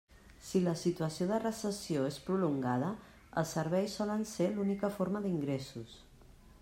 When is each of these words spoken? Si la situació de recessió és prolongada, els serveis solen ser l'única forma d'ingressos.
Si 0.45 0.59
la 0.67 0.71
situació 0.83 1.27
de 1.31 1.37
recessió 1.43 2.07
és 2.13 2.17
prolongada, 2.29 2.89
els 3.43 3.53
serveis 3.59 3.99
solen 4.01 4.27
ser 4.33 4.49
l'única 4.57 4.91
forma 4.97 5.23
d'ingressos. 5.27 5.97